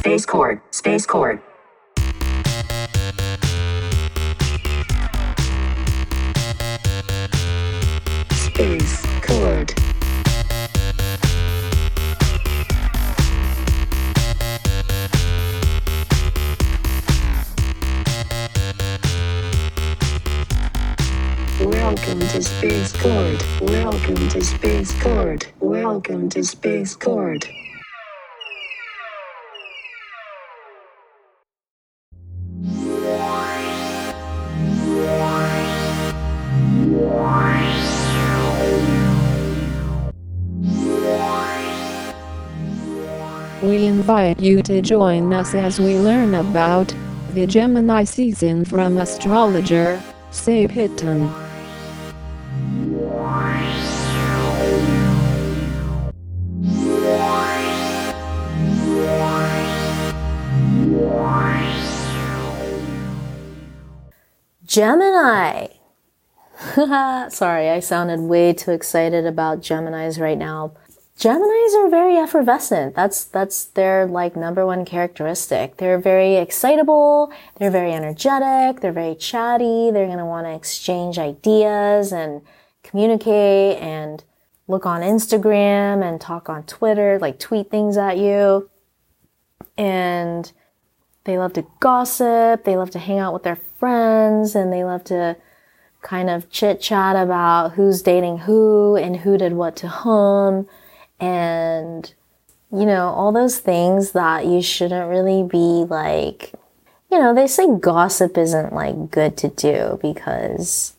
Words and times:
Space 0.00 0.24
Cord. 0.24 0.62
Space 0.70 1.04
Cord. 1.04 1.42
Space. 8.32 9.06
Welcome 21.60 22.20
to 22.20 22.42
Space 22.42 22.92
Cord. 22.96 23.44
Welcome 23.60 24.28
to 24.30 24.42
Space 24.42 25.02
Cord. 25.02 25.46
Welcome 25.60 26.30
to 26.30 26.42
Space 26.42 26.96
Cord. 26.96 27.46
We 43.70 43.86
invite 43.86 44.40
you 44.40 44.62
to 44.62 44.82
join 44.82 45.32
us 45.32 45.54
as 45.54 45.78
we 45.78 45.96
learn 45.96 46.34
about 46.34 46.92
the 47.34 47.46
Gemini 47.46 48.02
season 48.02 48.64
from 48.64 48.98
astrologer 48.98 50.02
Save 50.32 50.72
Hitton. 50.72 51.32
Gemini. 64.66 65.68
Sorry, 67.30 67.68
I 67.70 67.78
sounded 67.78 68.18
way 68.18 68.52
too 68.52 68.72
excited 68.72 69.26
about 69.26 69.60
Geminis 69.60 70.20
right 70.20 70.36
now. 70.36 70.72
Geminis 71.20 71.74
are 71.74 71.90
very 71.90 72.16
effervescent. 72.16 72.94
That's 72.94 73.24
that's 73.24 73.66
their 73.66 74.06
like 74.06 74.36
number 74.36 74.64
one 74.64 74.86
characteristic. 74.86 75.76
They're 75.76 75.98
very 75.98 76.36
excitable, 76.36 77.30
they're 77.56 77.70
very 77.70 77.92
energetic, 77.92 78.80
they're 78.80 78.90
very 78.90 79.14
chatty, 79.16 79.90
they're 79.90 80.06
going 80.06 80.16
to 80.16 80.24
want 80.24 80.46
to 80.46 80.54
exchange 80.54 81.18
ideas 81.18 82.10
and 82.10 82.40
communicate 82.82 83.76
and 83.82 84.24
look 84.66 84.86
on 84.86 85.02
Instagram 85.02 86.02
and 86.02 86.22
talk 86.22 86.48
on 86.48 86.62
Twitter, 86.62 87.18
like 87.18 87.38
tweet 87.38 87.70
things 87.70 87.98
at 87.98 88.16
you. 88.16 88.70
And 89.76 90.50
they 91.24 91.36
love 91.36 91.52
to 91.52 91.66
gossip, 91.80 92.64
they 92.64 92.78
love 92.78 92.92
to 92.92 92.98
hang 92.98 93.18
out 93.18 93.34
with 93.34 93.42
their 93.42 93.60
friends, 93.78 94.54
and 94.54 94.72
they 94.72 94.84
love 94.84 95.04
to 95.04 95.36
kind 96.00 96.30
of 96.30 96.48
chit 96.48 96.80
chat 96.80 97.14
about 97.14 97.72
who's 97.72 98.00
dating 98.00 98.38
who 98.38 98.96
and 98.96 99.18
who 99.18 99.36
did 99.36 99.52
what 99.52 99.76
to 99.76 99.88
whom 99.88 100.66
and 101.20 102.14
you 102.72 102.86
know 102.86 103.08
all 103.08 103.32
those 103.32 103.58
things 103.58 104.12
that 104.12 104.46
you 104.46 104.62
shouldn't 104.62 105.10
really 105.10 105.42
be 105.42 105.84
like 105.88 106.52
you 107.10 107.18
know 107.18 107.34
they 107.34 107.46
say 107.46 107.66
gossip 107.78 108.38
isn't 108.38 108.72
like 108.72 109.10
good 109.10 109.36
to 109.36 109.48
do 109.48 109.98
because 110.00 110.94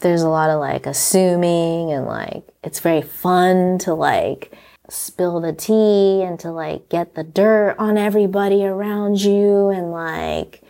there's 0.00 0.22
a 0.22 0.28
lot 0.28 0.50
of 0.50 0.60
like 0.60 0.86
assuming 0.86 1.92
and 1.92 2.06
like 2.06 2.42
it's 2.62 2.80
very 2.80 3.02
fun 3.02 3.78
to 3.78 3.94
like 3.94 4.52
spill 4.88 5.40
the 5.40 5.52
tea 5.52 6.22
and 6.22 6.38
to 6.40 6.50
like 6.50 6.88
get 6.88 7.14
the 7.14 7.24
dirt 7.24 7.76
on 7.78 7.96
everybody 7.96 8.64
around 8.64 9.20
you 9.20 9.68
and 9.68 9.92
like 9.92 10.60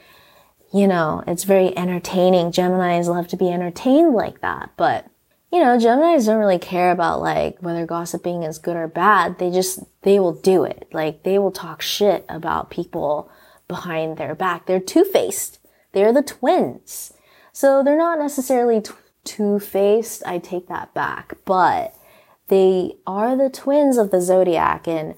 you 0.72 0.86
know 0.86 1.22
it's 1.26 1.44
very 1.44 1.76
entertaining. 1.76 2.52
Geminis 2.52 3.06
love 3.06 3.26
to 3.28 3.36
be 3.36 3.50
entertained 3.50 4.14
like 4.14 4.40
that 4.42 4.70
but 4.76 5.06
you 5.52 5.58
know, 5.58 5.76
Geminis 5.76 6.24
don't 6.24 6.38
really 6.38 6.58
care 6.58 6.90
about 6.90 7.20
like 7.20 7.58
whether 7.60 7.84
gossiping 7.84 8.42
is 8.42 8.58
good 8.58 8.74
or 8.74 8.88
bad. 8.88 9.38
They 9.38 9.50
just, 9.50 9.80
they 10.00 10.18
will 10.18 10.32
do 10.32 10.64
it. 10.64 10.88
Like 10.92 11.24
they 11.24 11.38
will 11.38 11.52
talk 11.52 11.82
shit 11.82 12.24
about 12.26 12.70
people 12.70 13.30
behind 13.68 14.16
their 14.16 14.34
back. 14.34 14.64
They're 14.64 14.80
two-faced. 14.80 15.58
They're 15.92 16.12
the 16.12 16.22
twins. 16.22 17.12
So 17.52 17.82
they're 17.84 17.98
not 17.98 18.18
necessarily 18.18 18.80
t- 18.80 18.92
two-faced. 19.24 20.22
I 20.24 20.38
take 20.38 20.68
that 20.68 20.94
back, 20.94 21.34
but 21.44 21.94
they 22.48 22.96
are 23.06 23.36
the 23.36 23.50
twins 23.50 23.98
of 23.98 24.10
the 24.10 24.22
zodiac. 24.22 24.88
And 24.88 25.14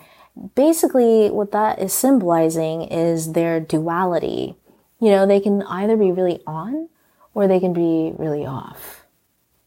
basically 0.56 1.31
what 1.31 1.53
that 1.53 1.78
is 1.78 1.93
symbolizing 1.93 2.83
is 2.83 3.34
their 3.34 3.61
duality. 3.61 4.56
You 5.00 5.11
know, 5.11 5.27
they 5.27 5.39
can 5.39 5.62
either 5.62 5.97
be 5.97 6.11
really 6.11 6.41
on 6.44 6.89
or 7.34 7.47
they 7.47 7.61
can 7.61 7.73
be 7.73 8.12
really 8.19 8.44
off. 8.44 9.05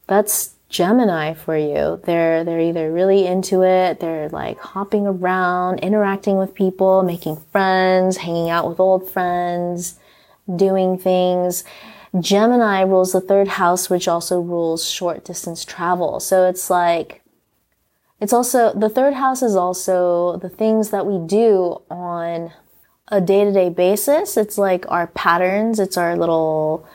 That's 0.07 0.55
Gemini 0.69 1.33
for 1.33 1.55
you. 1.57 2.01
They're 2.03 2.43
they're 2.43 2.59
either 2.59 2.91
really 2.91 3.25
into 3.25 3.63
it, 3.63 3.99
they're 3.99 4.29
like 4.29 4.59
hopping 4.59 5.07
around, 5.07 5.79
interacting 5.79 6.37
with 6.37 6.53
people, 6.53 7.03
making 7.03 7.37
friends, 7.51 8.17
hanging 8.17 8.49
out 8.49 8.67
with 8.67 8.79
old 8.79 9.09
friends, 9.09 9.97
doing 10.53 10.97
things. 10.97 11.63
Gemini 12.19 12.81
rules 12.81 13.13
the 13.13 13.21
third 13.21 13.47
house, 13.47 13.89
which 13.89 14.07
also 14.07 14.41
rules 14.41 14.89
short 14.89 15.23
distance 15.23 15.63
travel. 15.63 16.19
So 16.19 16.47
it's 16.47 16.69
like 16.69 17.21
it's 18.19 18.33
also 18.33 18.73
the 18.73 18.89
third 18.89 19.13
house 19.13 19.41
is 19.41 19.55
also 19.55 20.37
the 20.37 20.49
things 20.49 20.89
that 20.89 21.05
we 21.05 21.25
do 21.25 21.81
on 21.89 22.51
a 23.09 23.21
day-to-day 23.21 23.69
basis. 23.69 24.35
It's 24.35 24.57
like 24.57 24.85
our 24.89 25.07
patterns, 25.07 25.79
it's 25.79 25.95
our 25.95 26.17
little 26.17 26.85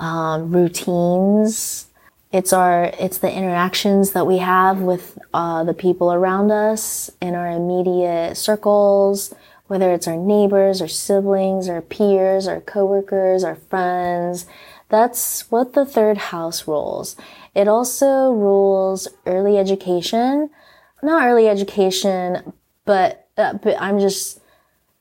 um, 0.00 0.50
routines 0.50 1.86
it's 2.32 2.52
our, 2.52 2.84
it's 2.98 3.18
the 3.18 3.32
interactions 3.32 4.12
that 4.12 4.26
we 4.26 4.38
have 4.38 4.80
with 4.80 5.18
uh, 5.34 5.64
the 5.64 5.74
people 5.74 6.12
around 6.12 6.50
us 6.52 7.10
in 7.20 7.34
our 7.34 7.48
immediate 7.50 8.36
circles, 8.36 9.34
whether 9.66 9.92
it's 9.92 10.06
our 10.06 10.16
neighbors 10.16 10.80
or 10.80 10.88
siblings 10.88 11.68
or 11.68 11.80
peers 11.80 12.46
or 12.46 12.60
coworkers 12.60 13.42
or 13.42 13.56
friends. 13.56 14.46
That's 14.88 15.50
what 15.50 15.72
the 15.72 15.84
third 15.84 16.18
house 16.18 16.68
rules. 16.68 17.16
It 17.54 17.66
also 17.66 18.30
rules 18.30 19.08
early 19.26 19.58
education, 19.58 20.50
not 21.02 21.26
early 21.26 21.48
education, 21.48 22.52
but, 22.84 23.28
uh, 23.36 23.54
but 23.54 23.76
I'm 23.80 23.98
just 23.98 24.40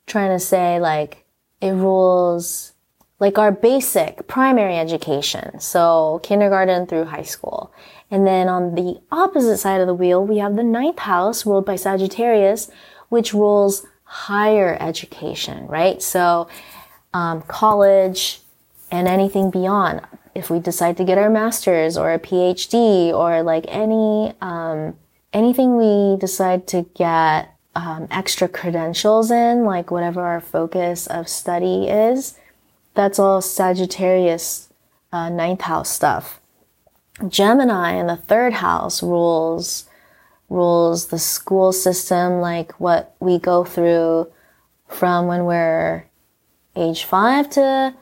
trying 0.07 0.31
to 0.31 0.39
say 0.39 0.79
like 0.79 1.25
it 1.61 1.71
rules 1.71 2.73
like 3.19 3.37
our 3.37 3.51
basic 3.51 4.27
primary 4.27 4.77
education. 4.77 5.59
So 5.59 6.19
kindergarten 6.23 6.87
through 6.87 7.05
high 7.05 7.23
school. 7.23 7.71
And 8.09 8.25
then 8.25 8.47
on 8.47 8.75
the 8.75 9.01
opposite 9.11 9.57
side 9.57 9.81
of 9.81 9.87
the 9.87 9.93
wheel, 9.93 10.25
we 10.25 10.37
have 10.37 10.55
the 10.55 10.63
ninth 10.63 10.99
house 10.99 11.45
ruled 11.45 11.65
by 11.65 11.75
Sagittarius, 11.75 12.71
which 13.09 13.33
rules 13.33 13.85
higher 14.03 14.77
education, 14.79 15.67
right? 15.67 16.01
So, 16.01 16.47
um, 17.13 17.41
college 17.43 18.41
and 18.91 19.07
anything 19.07 19.51
beyond. 19.51 20.01
If 20.33 20.49
we 20.49 20.59
decide 20.59 20.97
to 20.97 21.03
get 21.03 21.17
our 21.17 21.29
master's 21.29 21.97
or 21.97 22.13
a 22.13 22.19
PhD 22.19 23.13
or 23.13 23.43
like 23.43 23.65
any, 23.67 24.33
um, 24.41 24.95
anything 25.33 25.77
we 25.77 26.17
decide 26.17 26.65
to 26.67 26.87
get 26.95 27.53
um, 27.75 28.07
extra 28.09 28.47
credentials 28.47 29.29
in, 29.29 29.63
like 29.63 29.91
whatever 29.91 30.21
our 30.21 30.41
focus 30.41 31.05
of 31.07 31.27
study 31.29 31.87
is, 31.87 32.35
that's 32.93 33.19
all 33.19 33.41
Sagittarius 33.41 34.69
uh, 35.11 35.29
ninth 35.29 35.61
house 35.61 35.89
stuff. 35.89 36.39
Gemini 37.27 37.93
in 37.93 38.07
the 38.07 38.15
third 38.15 38.53
house 38.53 39.03
rules 39.03 39.85
rules 40.49 41.07
the 41.07 41.19
school 41.19 41.71
system, 41.71 42.41
like 42.41 42.79
what 42.79 43.15
we 43.19 43.37
go 43.37 43.63
through 43.63 44.27
from 44.87 45.27
when 45.27 45.45
we're 45.45 46.05
age 46.75 47.03
five 47.03 47.49
to 47.51 47.93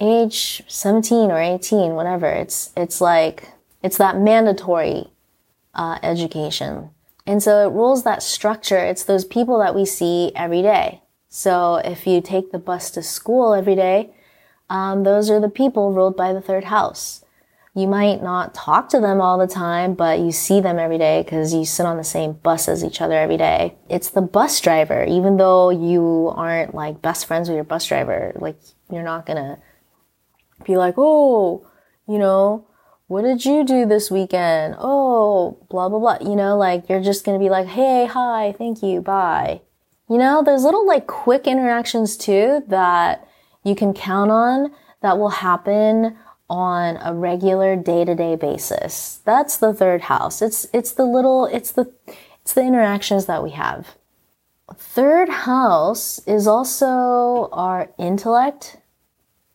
age 0.00 0.62
17 0.66 1.30
or 1.30 1.40
18, 1.40 1.92
whatever. 1.94 2.26
It's, 2.26 2.70
it's 2.76 3.00
like, 3.00 3.50
it's 3.82 3.98
that 3.98 4.18
mandatory, 4.18 5.08
uh, 5.74 5.98
education. 6.02 6.90
And 7.24 7.40
so 7.40 7.68
it 7.68 7.72
rules 7.72 8.02
that 8.02 8.22
structure. 8.22 8.78
It's 8.78 9.04
those 9.04 9.24
people 9.24 9.60
that 9.60 9.76
we 9.76 9.84
see 9.84 10.32
every 10.34 10.62
day. 10.62 11.01
So 11.34 11.76
if 11.76 12.06
you 12.06 12.20
take 12.20 12.52
the 12.52 12.58
bus 12.58 12.90
to 12.90 13.02
school 13.02 13.54
every 13.54 13.74
day, 13.74 14.10
um, 14.68 15.02
those 15.02 15.30
are 15.30 15.40
the 15.40 15.48
people 15.48 15.90
ruled 15.90 16.14
by 16.14 16.34
the 16.34 16.42
third 16.42 16.64
house. 16.64 17.24
You 17.74 17.86
might 17.86 18.22
not 18.22 18.52
talk 18.52 18.90
to 18.90 19.00
them 19.00 19.22
all 19.22 19.38
the 19.38 19.46
time, 19.46 19.94
but 19.94 20.18
you 20.18 20.30
see 20.30 20.60
them 20.60 20.78
every 20.78 20.98
day 20.98 21.22
because 21.22 21.54
you 21.54 21.64
sit 21.64 21.86
on 21.86 21.96
the 21.96 22.04
same 22.04 22.32
bus 22.34 22.68
as 22.68 22.84
each 22.84 23.00
other 23.00 23.14
every 23.14 23.38
day. 23.38 23.76
It's 23.88 24.10
the 24.10 24.20
bus 24.20 24.60
driver, 24.60 25.04
even 25.04 25.38
though 25.38 25.70
you 25.70 26.30
aren't 26.36 26.74
like 26.74 27.00
best 27.00 27.24
friends 27.24 27.48
with 27.48 27.56
your 27.56 27.64
bus 27.64 27.86
driver. 27.86 28.34
Like 28.36 28.58
you're 28.90 29.02
not 29.02 29.24
gonna 29.24 29.58
be 30.66 30.76
like, 30.76 30.96
oh, 30.98 31.66
you 32.06 32.18
know, 32.18 32.66
what 33.06 33.22
did 33.22 33.46
you 33.46 33.64
do 33.64 33.86
this 33.86 34.10
weekend? 34.10 34.74
Oh, 34.78 35.56
blah, 35.70 35.88
blah, 35.88 35.98
blah. 35.98 36.18
You 36.20 36.36
know, 36.36 36.58
like 36.58 36.90
you're 36.90 37.02
just 37.02 37.24
gonna 37.24 37.38
be 37.38 37.48
like, 37.48 37.68
hey, 37.68 38.04
hi, 38.04 38.54
thank 38.58 38.82
you, 38.82 39.00
bye 39.00 39.62
You 40.12 40.18
know, 40.18 40.42
there's 40.42 40.62
little 40.62 40.86
like 40.86 41.06
quick 41.06 41.46
interactions 41.46 42.18
too 42.18 42.62
that 42.68 43.26
you 43.64 43.74
can 43.74 43.94
count 43.94 44.30
on 44.30 44.70
that 45.00 45.16
will 45.16 45.30
happen 45.30 46.18
on 46.50 46.98
a 47.00 47.14
regular 47.14 47.76
day-to-day 47.76 48.36
basis. 48.36 49.20
That's 49.24 49.56
the 49.56 49.72
third 49.72 50.02
house. 50.02 50.42
It's 50.42 50.66
it's 50.74 50.92
the 50.92 51.06
little 51.06 51.46
it's 51.46 51.72
the 51.72 51.90
it's 52.42 52.52
the 52.52 52.60
interactions 52.60 53.24
that 53.24 53.42
we 53.42 53.52
have. 53.52 53.96
Third 54.74 55.30
house 55.30 56.18
is 56.26 56.46
also 56.46 57.48
our 57.50 57.88
intellect. 57.96 58.76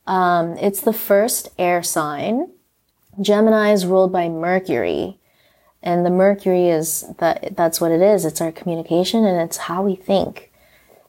Um, 0.08 0.58
it's 0.58 0.82
the 0.82 0.92
first 0.92 1.50
air 1.60 1.84
sign. 1.84 2.50
Gemini 3.22 3.74
is 3.74 3.86
ruled 3.86 4.12
by 4.12 4.28
Mercury. 4.28 5.20
And 5.88 6.06
the 6.06 6.10
Mercury 6.10 6.68
is 6.68 7.06
that 7.20 7.56
that's 7.56 7.80
what 7.80 7.94
it 7.94 8.02
is. 8.02 8.26
It's 8.26 8.42
our 8.42 8.52
communication 8.52 9.24
and 9.24 9.40
it's 9.40 9.56
how 9.56 9.84
we 9.84 9.96
think. 9.96 10.52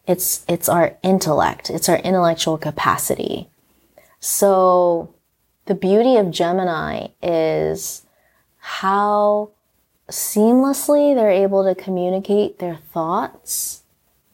It's 0.07 0.45
it's 0.47 0.69
our 0.69 0.97
intellect. 1.03 1.69
It's 1.69 1.89
our 1.89 1.97
intellectual 1.97 2.57
capacity. 2.59 3.49
So 4.21 5.13
the 5.67 5.75
beauty 5.75 6.15
of 6.15 6.31
Gemini 6.31 7.09
is 7.21 8.07
how 8.59 9.51
seamlessly 10.09 11.13
they're 11.13 11.29
able 11.29 11.65
to 11.65 11.75
communicate 11.75 12.61
their 12.61 12.77
thoughts, 12.77 13.83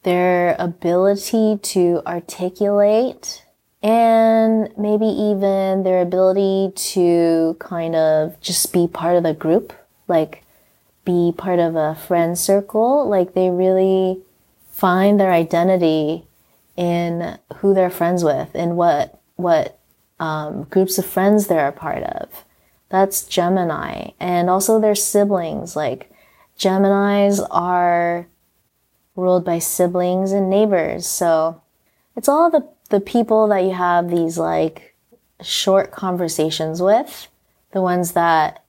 their 0.03 0.55
ability 0.59 1.57
to 1.73 2.03
articulate, 2.05 3.43
and 3.81 4.69
maybe 4.77 5.07
even 5.07 5.81
their 5.81 6.03
ability 6.03 6.71
to 6.93 7.57
kind 7.59 7.95
of 7.95 8.39
just 8.41 8.71
be 8.71 8.87
part 8.87 9.15
of 9.15 9.23
the 9.23 9.33
group, 9.33 9.73
like 10.07 10.43
be 11.05 11.33
part 11.35 11.59
of 11.59 11.75
a 11.75 11.95
friend 11.95 12.37
circle. 12.37 13.07
Like 13.07 13.33
they 13.33 13.49
really 13.49 14.21
find 14.69 15.19
their 15.19 15.31
identity 15.31 16.25
in 16.75 17.37
who 17.57 17.73
they're 17.73 17.89
friends 17.89 18.23
with 18.23 18.49
and 18.53 18.75
what, 18.75 19.21
what 19.35 19.79
um, 20.19 20.63
groups 20.63 20.97
of 20.97 21.05
friends 21.05 21.47
they're 21.47 21.67
a 21.67 21.71
part 21.71 22.03
of. 22.03 22.43
That's 22.89 23.25
Gemini. 23.25 24.09
And 24.19 24.49
also 24.49 24.79
their 24.79 24.95
siblings. 24.95 25.75
Like 25.75 26.11
Geminis 26.57 27.45
are 27.51 28.27
ruled 29.15 29.45
by 29.45 29.59
siblings 29.59 30.31
and 30.31 30.49
neighbors. 30.49 31.07
So 31.07 31.61
it's 32.15 32.27
all 32.27 32.49
the, 32.49 32.67
the 32.89 32.99
people 32.99 33.47
that 33.47 33.63
you 33.63 33.71
have 33.71 34.09
these 34.09 34.37
like 34.37 34.95
short 35.41 35.91
conversations 35.91 36.81
with, 36.81 37.27
the 37.71 37.81
ones 37.81 38.11
that 38.13 38.64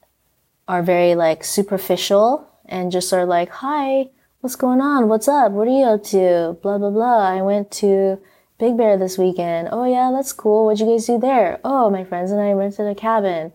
are 0.68 0.82
very 0.82 1.14
like 1.14 1.44
superficial 1.44 2.48
and 2.66 2.90
just 2.90 3.12
are 3.12 3.24
like, 3.24 3.50
hi, 3.50 4.10
what's 4.40 4.56
going 4.56 4.80
on? 4.80 5.08
What's 5.08 5.28
up? 5.28 5.52
What 5.52 5.68
are 5.68 5.78
you 5.78 5.84
up 5.84 6.04
to? 6.04 6.56
Blah, 6.62 6.78
blah, 6.78 6.90
blah. 6.90 7.28
I 7.28 7.42
went 7.42 7.70
to 7.72 8.20
Big 8.58 8.76
Bear 8.76 8.96
this 8.96 9.18
weekend. 9.18 9.68
Oh 9.70 9.84
yeah, 9.84 10.10
that's 10.12 10.32
cool. 10.32 10.66
What'd 10.66 10.80
you 10.80 10.92
guys 10.92 11.06
do 11.06 11.18
there? 11.18 11.60
Oh, 11.64 11.90
my 11.90 12.04
friends 12.04 12.30
and 12.30 12.40
I 12.40 12.52
rented 12.52 12.86
a 12.86 12.94
cabin. 12.94 13.52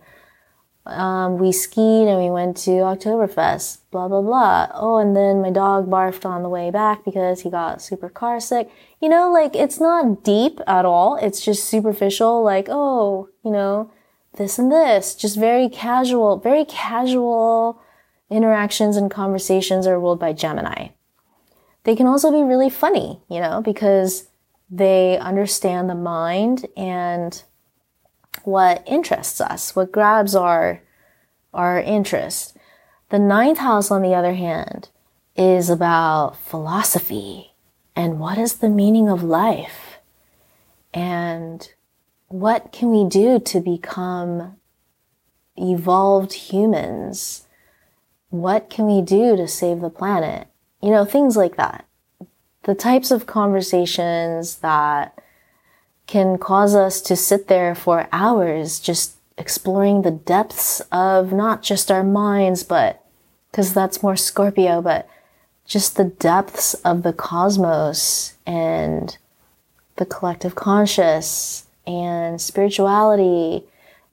Um, 0.84 1.38
we 1.38 1.52
skied 1.52 2.08
and 2.08 2.18
we 2.18 2.30
went 2.30 2.56
to 2.58 2.70
Oktoberfest. 2.70 3.78
Blah 3.90 4.08
blah 4.08 4.22
blah. 4.22 4.68
Oh, 4.74 4.98
and 4.98 5.14
then 5.14 5.40
my 5.40 5.50
dog 5.50 5.88
barfed 5.88 6.24
on 6.24 6.42
the 6.42 6.48
way 6.48 6.70
back 6.70 7.04
because 7.04 7.42
he 7.42 7.50
got 7.50 7.82
super 7.82 8.08
car 8.08 8.40
sick. 8.40 8.70
You 9.00 9.08
know, 9.08 9.30
like 9.32 9.54
it's 9.54 9.78
not 9.78 10.24
deep 10.24 10.60
at 10.66 10.84
all. 10.84 11.16
It's 11.16 11.44
just 11.44 11.68
superficial. 11.68 12.42
Like 12.42 12.66
oh, 12.68 13.28
you 13.44 13.52
know, 13.52 13.92
this 14.36 14.58
and 14.58 14.70
this. 14.70 15.14
Just 15.14 15.38
very 15.38 15.68
casual, 15.68 16.38
very 16.38 16.64
casual 16.64 17.80
interactions 18.30 18.96
and 18.96 19.10
conversations 19.10 19.86
are 19.86 20.00
ruled 20.00 20.18
by 20.18 20.32
Gemini. 20.32 20.88
They 21.84 21.96
can 21.96 22.06
also 22.06 22.30
be 22.30 22.42
really 22.42 22.70
funny, 22.70 23.20
you 23.28 23.40
know, 23.40 23.60
because 23.60 24.28
they 24.70 25.18
understand 25.18 25.90
the 25.90 25.94
mind 25.94 26.66
and 26.76 27.42
what 28.44 28.82
interests 28.86 29.40
us, 29.40 29.76
what 29.76 29.92
grabs 29.92 30.34
our, 30.34 30.82
our 31.52 31.80
interest. 31.80 32.56
The 33.10 33.18
ninth 33.18 33.58
house, 33.58 33.90
on 33.90 34.02
the 34.02 34.14
other 34.14 34.34
hand, 34.34 34.88
is 35.36 35.68
about 35.68 36.38
philosophy 36.38 37.52
and 37.94 38.18
what 38.18 38.38
is 38.38 38.54
the 38.54 38.68
meaning 38.68 39.08
of 39.08 39.22
life 39.22 39.98
and 40.94 41.70
what 42.32 42.72
can 42.72 42.90
we 42.90 43.08
do 43.08 43.38
to 43.38 43.60
become 43.60 44.56
evolved 45.56 46.32
humans? 46.32 47.46
What 48.30 48.70
can 48.70 48.86
we 48.86 49.02
do 49.02 49.36
to 49.36 49.46
save 49.46 49.80
the 49.80 49.90
planet? 49.90 50.48
You 50.80 50.90
know, 50.90 51.04
things 51.04 51.36
like 51.36 51.56
that 51.56 51.84
the 52.64 52.74
types 52.74 53.10
of 53.10 53.26
conversations 53.26 54.56
that 54.56 55.18
can 56.06 56.38
cause 56.38 56.74
us 56.74 57.00
to 57.00 57.16
sit 57.16 57.48
there 57.48 57.74
for 57.74 58.08
hours 58.12 58.78
just 58.78 59.16
exploring 59.36 60.02
the 60.02 60.10
depths 60.10 60.80
of 60.92 61.32
not 61.32 61.62
just 61.62 61.90
our 61.90 62.04
minds, 62.04 62.62
but 62.62 63.04
because 63.50 63.74
that's 63.74 64.02
more 64.02 64.16
Scorpio, 64.16 64.80
but 64.80 65.08
just 65.66 65.96
the 65.96 66.04
depths 66.04 66.74
of 66.74 67.02
the 67.02 67.12
cosmos 67.12 68.34
and 68.46 69.16
the 69.96 70.06
collective 70.06 70.54
conscious 70.54 71.66
and 71.86 72.40
spirituality, 72.40 73.64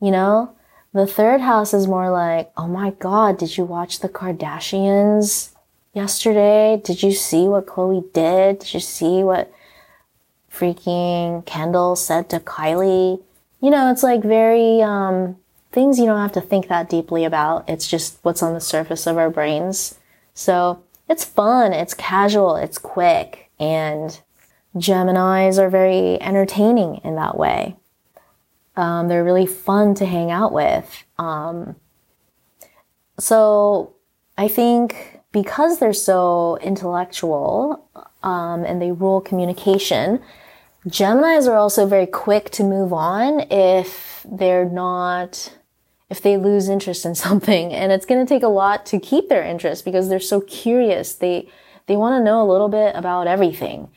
you 0.02 0.12
know? 0.12 0.56
The 0.94 1.06
third 1.06 1.42
house 1.42 1.74
is 1.74 1.88
more 1.88 2.10
like, 2.10 2.52
oh 2.58 2.68
my 2.68 2.92
God, 2.92 3.38
did 3.38 3.58
you 3.58 3.64
watch 3.64 4.00
the 4.00 4.10
Kardashians? 4.10 5.52
yesterday. 5.94 6.82
Did 6.84 7.04
you 7.04 7.12
see 7.12 7.48
what 7.48 7.66
Khloe 7.66 8.12
did? 8.14 8.60
Did 8.60 8.74
you 8.74 8.80
see 8.80 9.24
what 9.24 9.52
freaking 10.52 11.46
Kendall 11.46 11.96
said 11.96 12.30
to 12.30 12.40
Kylie? 12.40 13.22
You 13.62 13.70
know, 13.70 13.92
it's 13.92 14.04
like 14.04 14.24
very, 14.24 14.82
um, 14.82 15.38
things 15.72 16.00
you 16.00 16.06
don't 16.06 16.22
have 16.22 16.32
to 16.34 16.42
think 16.42 16.68
that 16.68 16.90
deeply 16.90 17.26
about. 17.26 17.68
It's 17.70 17.88
just 17.88 18.20
what's 18.24 18.42
on 18.42 18.54
the 18.54 18.62
surface 18.62 19.06
of 19.06 19.18
our 19.18 19.30
brains. 19.30 20.00
So 20.34 20.82
it's 21.08 21.26
fun, 21.26 21.74
it's 21.74 21.94
casual, 21.94 22.56
it's 22.56 22.78
quick, 22.78 23.50
and 23.60 24.20
Geminis 24.76 25.58
are 25.58 25.70
very 25.70 26.22
entertaining 26.22 27.02
in 27.04 27.16
that 27.16 27.38
way. 27.38 27.76
Um, 28.76 29.08
they're 29.08 29.24
really 29.24 29.48
fun 29.48 29.96
to 29.96 30.06
hang 30.06 30.32
out 30.32 30.54
with. 30.54 31.04
Um, 31.18 31.76
so 33.18 33.96
I 34.38 34.48
think 34.48 35.20
because 35.32 35.80
they're 35.80 35.94
so 35.94 36.58
intellectual 36.62 37.90
um, 38.24 38.64
and 38.64 38.82
they 38.82 38.92
rule 38.92 39.22
communication, 39.22 40.22
Geminis 40.88 41.48
are 41.48 41.58
also 41.58 41.86
very 41.86 42.06
quick 42.06 42.50
to 42.52 42.64
move 42.64 42.94
on 42.94 43.42
if 43.52 44.26
they're 44.30 44.66
not, 44.66 45.58
if 46.10 46.22
they 46.22 46.38
lose 46.38 46.70
interest 46.70 47.06
in 47.06 47.16
something. 47.28 47.74
And 47.74 47.92
it's 47.92 48.06
going 48.06 48.26
to 48.26 48.30
take 48.30 48.44
a 48.44 48.48
lot 48.48 48.86
to 48.88 49.00
keep 49.00 49.30
their 49.30 49.44
interest 49.44 49.84
because 49.84 50.10
they're 50.10 50.20
so 50.20 50.42
curious. 50.42 51.14
They, 51.16 51.50
they 51.88 51.96
want 51.96 52.20
to 52.20 52.24
know 52.24 52.42
a 52.42 52.50
little 52.50 52.70
bit 52.70 52.96
about 52.96 53.28
everything. 53.28 53.90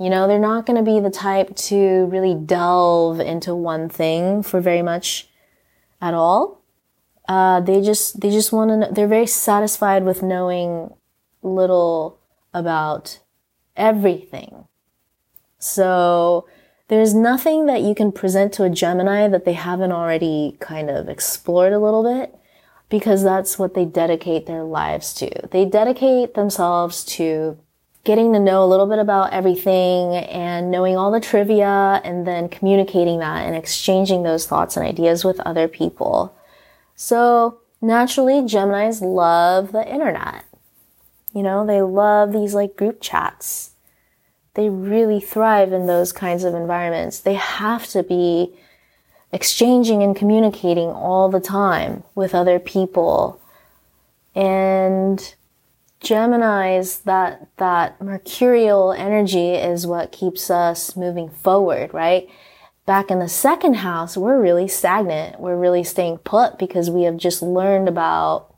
You 0.00 0.08
know, 0.08 0.26
they're 0.26 0.38
not 0.38 0.64
going 0.64 0.82
to 0.82 0.90
be 0.90 0.98
the 0.98 1.10
type 1.10 1.54
to 1.56 2.06
really 2.06 2.34
delve 2.34 3.20
into 3.20 3.54
one 3.54 3.90
thing 3.90 4.42
for 4.42 4.58
very 4.58 4.80
much 4.80 5.28
at 6.00 6.14
all. 6.14 6.62
Uh, 7.28 7.60
they 7.60 7.82
just 7.82 8.20
they 8.22 8.30
just 8.30 8.50
want 8.50 8.70
to 8.70 8.76
know, 8.78 8.90
they're 8.90 9.06
very 9.06 9.26
satisfied 9.26 10.04
with 10.04 10.22
knowing 10.22 10.94
little 11.42 12.18
about 12.54 13.18
everything. 13.76 14.66
So 15.58 16.48
there's 16.88 17.12
nothing 17.14 17.66
that 17.66 17.82
you 17.82 17.94
can 17.94 18.10
present 18.10 18.54
to 18.54 18.64
a 18.64 18.70
Gemini 18.70 19.28
that 19.28 19.44
they 19.44 19.52
haven't 19.52 19.92
already 19.92 20.56
kind 20.60 20.88
of 20.88 21.10
explored 21.10 21.74
a 21.74 21.78
little 21.78 22.02
bit 22.02 22.34
because 22.88 23.22
that's 23.22 23.58
what 23.58 23.74
they 23.74 23.84
dedicate 23.84 24.46
their 24.46 24.64
lives 24.64 25.12
to. 25.14 25.46
They 25.48 25.66
dedicate 25.66 26.32
themselves 26.32 27.04
to 27.04 27.58
getting 28.04 28.32
to 28.32 28.40
know 28.40 28.64
a 28.64 28.66
little 28.66 28.86
bit 28.86 28.98
about 28.98 29.32
everything 29.32 30.14
and 30.14 30.70
knowing 30.70 30.96
all 30.96 31.10
the 31.10 31.20
trivia 31.20 32.00
and 32.02 32.26
then 32.26 32.48
communicating 32.48 33.18
that 33.18 33.46
and 33.46 33.54
exchanging 33.54 34.22
those 34.22 34.46
thoughts 34.46 34.76
and 34.76 34.86
ideas 34.86 35.24
with 35.24 35.38
other 35.40 35.68
people. 35.68 36.34
So 36.96 37.60
naturally, 37.80 38.40
Geminis 38.42 39.02
love 39.02 39.72
the 39.72 39.86
internet. 39.86 40.44
You 41.34 41.42
know, 41.42 41.66
they 41.66 41.82
love 41.82 42.32
these 42.32 42.54
like 42.54 42.76
group 42.76 43.00
chats. 43.00 43.72
They 44.54 44.68
really 44.68 45.20
thrive 45.20 45.72
in 45.72 45.86
those 45.86 46.12
kinds 46.12 46.42
of 46.42 46.54
environments. 46.54 47.20
They 47.20 47.34
have 47.34 47.86
to 47.88 48.02
be 48.02 48.52
exchanging 49.32 50.02
and 50.02 50.16
communicating 50.16 50.88
all 50.88 51.28
the 51.28 51.38
time 51.40 52.02
with 52.14 52.34
other 52.34 52.58
people. 52.58 53.40
And 54.34 55.34
Gemini's 56.02 57.00
that 57.00 57.48
that 57.58 58.00
mercurial 58.00 58.92
energy 58.92 59.50
is 59.50 59.86
what 59.86 60.12
keeps 60.12 60.50
us 60.50 60.96
moving 60.96 61.28
forward, 61.28 61.92
right? 61.92 62.28
back 62.90 63.08
in 63.08 63.20
the 63.20 63.28
second 63.28 63.74
house, 63.74 64.16
we're 64.16 64.42
really 64.42 64.66
stagnant. 64.66 65.38
We're 65.38 65.56
really 65.56 65.84
staying 65.84 66.18
put 66.18 66.58
because 66.58 66.90
we 66.90 67.04
have 67.04 67.16
just 67.16 67.40
learned 67.40 67.88
about 67.88 68.52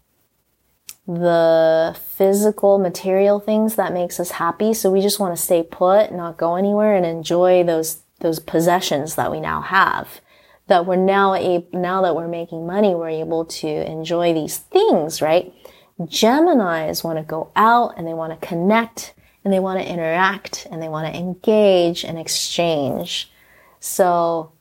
the 1.07 1.95
physical 2.17 2.79
material 2.79 3.41
things 3.41 3.75
that 3.77 3.93
makes 3.93 4.19
us 4.19 4.31
happy 4.31 4.73
so 4.73 4.91
we 4.91 5.03
just 5.03 5.21
want 5.21 5.37
to 5.37 5.43
stay 5.43 5.63
put 5.63 6.13
not 6.13 6.39
go 6.39 6.55
anywhere 6.55 6.95
and 6.95 7.05
enjoy 7.05 7.65
those 7.65 8.03
those 8.21 8.39
possessions 8.39 9.17
that 9.17 9.33
we 9.33 9.41
now 9.41 9.61
have 9.61 10.21
that 10.69 10.87
we're 10.87 10.95
now 10.95 11.35
able 11.35 11.67
now 11.73 12.01
that 12.01 12.15
we're 12.15 12.29
making 12.29 12.65
money 12.65 12.95
we're 12.95 13.09
able 13.09 13.45
to 13.45 13.67
enjoy 13.67 14.33
these 14.33 14.59
things 14.59 15.21
right 15.21 15.53
geminis 16.09 17.05
want 17.05 17.19
to 17.19 17.25
go 17.25 17.51
out 17.57 17.95
and 17.97 18.07
they 18.07 18.15
want 18.15 18.39
to 18.39 18.47
connect 18.47 19.15
and 19.45 19.53
they 19.53 19.61
want 19.61 19.81
to 19.81 19.89
interact 19.89 20.67
and 20.71 20.83
they 20.83 20.89
want 20.89 21.13
to 21.13 21.19
engage 21.19 22.05
and 22.05 22.19
exchange 22.19 23.31
so 23.81 24.53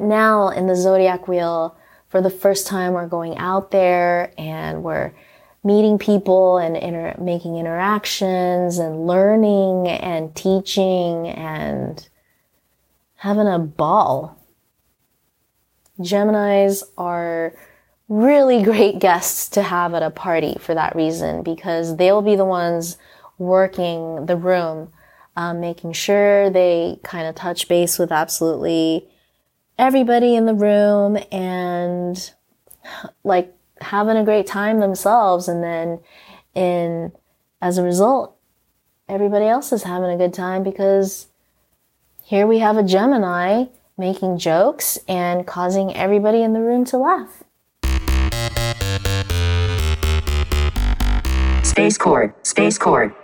now 0.00 0.48
in 0.48 0.66
the 0.66 0.76
zodiac 0.76 1.28
wheel 1.28 1.76
for 2.08 2.20
the 2.20 2.30
first 2.30 2.66
time 2.66 2.92
we're 2.92 3.06
going 3.06 3.36
out 3.38 3.70
there 3.70 4.32
and 4.36 4.82
we're 4.82 5.12
meeting 5.64 5.98
people 5.98 6.58
and 6.58 6.76
inter- 6.76 7.14
making 7.20 7.56
interactions 7.56 8.78
and 8.78 9.06
learning 9.06 9.88
and 9.88 10.34
teaching 10.34 11.28
and 11.28 12.08
having 13.16 13.46
a 13.46 13.58
ball. 13.58 14.36
Geminis 16.00 16.82
are 16.98 17.54
really 18.12 18.62
great 18.62 18.98
guests 18.98 19.48
to 19.48 19.62
have 19.62 19.94
at 19.94 20.02
a 20.02 20.10
party 20.10 20.56
for 20.60 20.74
that 20.74 20.94
reason 20.94 21.42
because 21.42 21.96
they'll 21.96 22.20
be 22.20 22.36
the 22.36 22.44
ones 22.44 22.98
working 23.38 24.26
the 24.26 24.36
room, 24.36 24.92
um, 25.34 25.60
making 25.60 25.94
sure 25.94 26.50
they 26.50 26.98
kind 27.02 27.26
of 27.26 27.34
touch 27.34 27.68
base 27.68 27.98
with 27.98 28.12
absolutely 28.12 29.08
everybody 29.78 30.36
in 30.36 30.44
the 30.44 30.54
room 30.54 31.16
and 31.32 32.34
like 33.24 33.54
having 33.80 34.18
a 34.18 34.24
great 34.24 34.46
time 34.46 34.80
themselves 34.80 35.48
and 35.48 35.64
then 35.64 35.98
in 36.54 37.10
as 37.62 37.78
a 37.78 37.82
result 37.82 38.36
everybody 39.08 39.46
else 39.46 39.72
is 39.72 39.84
having 39.84 40.10
a 40.10 40.16
good 40.16 40.34
time 40.34 40.62
because 40.62 41.28
here 42.22 42.46
we 42.46 42.58
have 42.58 42.76
a 42.76 42.82
Gemini 42.82 43.64
making 43.96 44.38
jokes 44.38 44.98
and 45.08 45.46
causing 45.46 45.94
everybody 45.94 46.42
in 46.42 46.52
the 46.52 46.60
room 46.60 46.84
to 46.84 46.98
laugh. 46.98 47.41
Space 51.72 51.96
Court, 51.96 52.46
Space 52.46 52.76
Court. 52.76 53.21